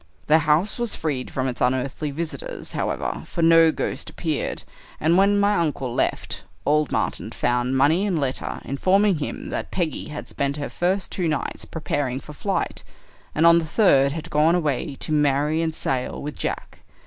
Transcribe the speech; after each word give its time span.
The 0.25 0.39
house 0.39 0.79
was 0.79 0.95
freed 0.95 1.29
from 1.29 1.47
its 1.47 1.61
unearthly 1.61 2.09
visitors, 2.09 2.71
however, 2.71 3.21
for 3.27 3.43
no 3.43 3.71
ghost 3.71 4.09
appeared; 4.09 4.63
and 4.99 5.15
when 5.15 5.39
my 5.39 5.53
uncle 5.57 5.93
left, 5.93 6.41
old 6.65 6.91
Martin 6.91 7.29
found 7.31 7.77
money 7.77 8.07
and 8.07 8.17
letter 8.17 8.61
informing 8.65 9.19
him 9.19 9.49
that 9.49 9.69
Peggy 9.69 10.05
had 10.07 10.27
spent 10.27 10.57
her 10.57 10.69
first 10.69 11.11
two 11.11 11.27
nights 11.27 11.65
preparing 11.65 12.19
for 12.19 12.33
flight, 12.33 12.83
and 13.35 13.45
on 13.45 13.59
the 13.59 13.63
third 13.65 14.11
had 14.11 14.31
gone 14.31 14.55
away 14.55 14.95
to 15.01 15.11
marry 15.11 15.61
and 15.61 15.75
sail 15.75 16.19
with 16.19 16.35
Jack. 16.35 16.79